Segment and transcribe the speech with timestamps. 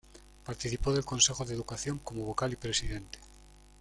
[0.43, 3.19] Participó del Consejo de Educación como vocal y presidente.